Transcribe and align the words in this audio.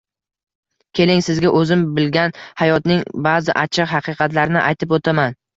Keling, 0.99 1.21
sizga 1.27 1.51
o’zim 1.59 1.83
bilgan 1.99 2.35
hayotning 2.63 3.05
ba’zi 3.29 3.55
achchiq 3.65 3.95
haqiqatlarini 3.95 4.65
aytib 4.67 4.99
o’taman 5.01 5.39